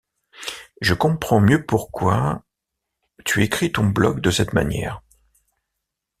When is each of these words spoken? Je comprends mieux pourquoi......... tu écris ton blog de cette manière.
Je 0.81 0.95
comprends 0.95 1.39
mieux 1.39 1.63
pourquoi......... 1.63 2.41
tu 3.23 3.43
écris 3.43 3.71
ton 3.71 3.85
blog 3.85 4.19
de 4.19 4.31
cette 4.31 4.51
manière. 4.53 5.03